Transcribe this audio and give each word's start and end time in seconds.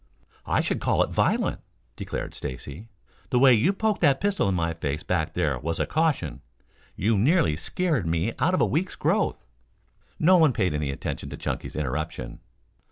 "I 0.47 0.61
should 0.61 0.79
call 0.79 1.03
it 1.03 1.11
violent," 1.11 1.61
declared 1.95 2.33
Stacy. 2.33 2.87
"The 3.29 3.37
way 3.37 3.53
you 3.53 3.71
poked 3.71 4.01
that 4.01 4.19
pistol 4.19 4.49
in 4.49 4.55
my 4.55 4.73
face 4.73 5.03
back 5.03 5.33
there 5.35 5.59
was 5.59 5.79
a 5.79 5.85
caution. 5.85 6.41
You 6.95 7.19
nearly 7.19 7.55
scared 7.55 8.07
me 8.07 8.33
out 8.39 8.55
of 8.55 8.61
a 8.61 8.65
week's 8.65 8.95
growth." 8.95 9.45
No 10.17 10.37
one 10.39 10.53
paid 10.53 10.73
any 10.73 10.89
attention 10.89 11.29
to 11.29 11.37
Chunky's 11.37 11.75
interruption. 11.75 12.39